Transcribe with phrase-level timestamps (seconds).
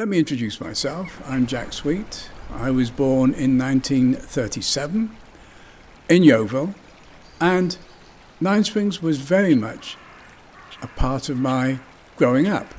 [0.00, 1.20] Let me introduce myself.
[1.28, 2.30] I'm Jack Sweet.
[2.54, 5.14] I was born in 1937
[6.08, 6.74] in Yeovil,
[7.38, 7.76] and
[8.40, 9.98] Nine Springs was very much
[10.80, 11.80] a part of my
[12.16, 12.74] growing up.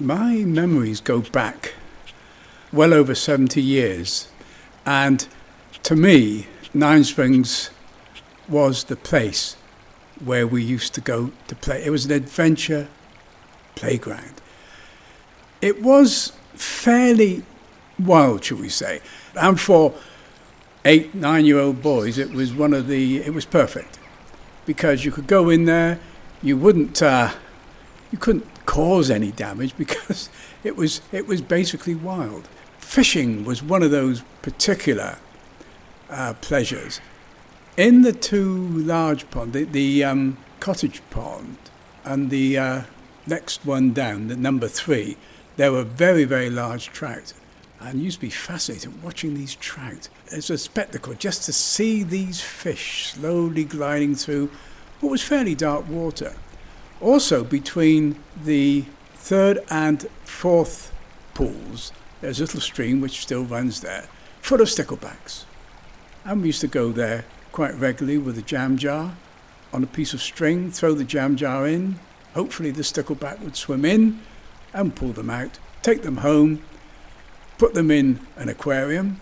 [0.00, 1.74] My memories go back
[2.72, 4.28] well over 70 years,
[4.86, 5.28] and
[5.82, 7.68] to me, Nine Springs
[8.48, 9.54] was the place
[10.24, 11.84] where we used to go to play.
[11.84, 12.88] It was an adventure
[13.74, 14.40] playground.
[15.60, 17.42] It was fairly
[17.98, 19.00] wild, shall we say.
[19.34, 19.94] And for
[20.84, 23.98] eight, nine year old boys, it was one of the, it was perfect.
[24.66, 25.98] Because you could go in there,
[26.42, 27.32] you wouldn't, uh,
[28.12, 30.28] you couldn't cause any damage because
[30.64, 32.48] it was, it was basically wild.
[32.78, 35.18] Fishing was one of those particular
[36.08, 37.00] uh, pleasures.
[37.76, 41.56] In the two large ponds, the, the um, cottage pond
[42.04, 42.82] and the uh,
[43.26, 45.16] next one down, the number three,
[45.58, 47.34] there were very, very large trout.
[47.80, 50.08] And used to be fascinated watching these trout.
[50.28, 54.50] It's a spectacle just to see these fish slowly gliding through
[55.00, 56.34] what was fairly dark water.
[57.00, 60.92] Also, between the third and fourth
[61.34, 64.06] pools, there's a little stream which still runs there,
[64.40, 65.44] full of sticklebacks.
[66.24, 69.16] And we used to go there quite regularly with a jam jar
[69.72, 71.98] on a piece of string, throw the jam jar in.
[72.34, 74.20] Hopefully, the stickleback would swim in
[74.72, 76.62] and pull them out, take them home,
[77.58, 79.20] put them in an aquarium.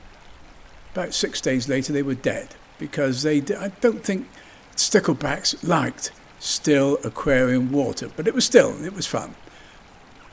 [0.92, 3.38] About six days later, they were dead because they.
[3.38, 4.28] I don't think
[4.76, 9.34] sticklebacks liked still aquarium water, but it was still it was fun.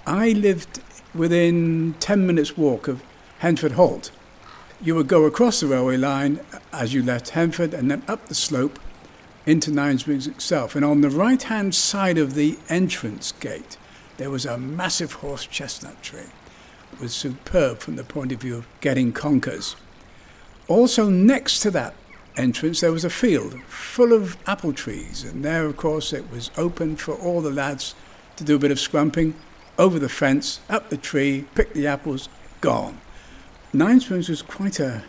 [0.05, 0.81] I lived
[1.13, 3.03] within ten minutes walk of
[3.39, 4.11] Hendford Halt.
[4.81, 6.39] You would go across the railway line
[6.73, 8.79] as you left Hendford and then up the slope
[9.45, 10.75] into Nine itself.
[10.75, 13.77] And on the right hand side of the entrance gate,
[14.17, 16.29] there was a massive horse chestnut tree.
[16.93, 19.75] It was superb from the point of view of getting conkers.
[20.67, 21.95] Also, next to that
[22.37, 26.51] entrance, there was a field full of apple trees, and there, of course, it was
[26.57, 27.95] open for all the lads
[28.35, 29.33] to do a bit of scrumping
[29.77, 32.29] over the fence, up the tree, pick the apples,
[32.61, 32.99] gone.
[33.73, 35.03] Nine Springs was quite a,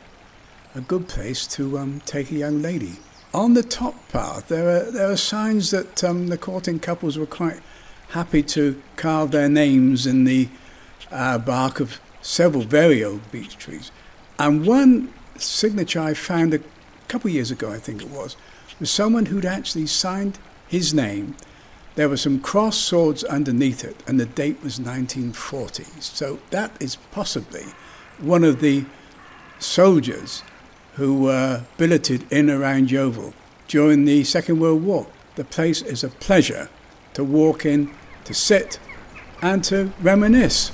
[0.74, 2.94] a good place to um, take a young lady.
[3.34, 7.26] On the top path, there are, there are signs that um, the courting couples were
[7.26, 7.60] quite
[8.14, 10.48] happy to carve their names in the
[11.10, 13.90] uh, bark of several very old beech trees.
[14.38, 16.60] And one signature I found a
[17.08, 18.36] couple of years ago, I think it was,
[18.78, 20.38] was someone who'd actually signed
[20.68, 21.36] his name.
[21.96, 25.82] There were some cross swords underneath it, and the date was 1940.
[25.98, 27.64] So that is possibly
[28.20, 28.84] one of the
[29.58, 30.44] soldiers
[30.94, 33.34] who were billeted in around Yeovil
[33.66, 35.08] during the Second World War.
[35.34, 36.68] The place is a pleasure
[37.14, 37.90] to walk in,
[38.24, 38.78] to sit,
[39.42, 40.72] and to reminisce.